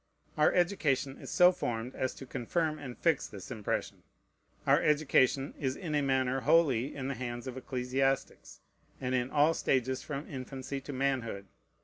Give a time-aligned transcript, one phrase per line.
[0.35, 4.01] Our education is so formed as to confirm and fix this impression.
[4.65, 8.61] Our education is in a manner wholly in the hands of ecclesiastics,
[8.99, 11.45] and in all stages from infancy to manhood.